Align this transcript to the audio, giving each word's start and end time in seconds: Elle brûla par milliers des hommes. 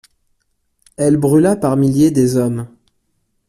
Elle 0.97 1.17
brûla 1.17 1.55
par 1.55 1.77
milliers 1.77 2.09
des 2.09 2.35
hommes. 2.35 2.67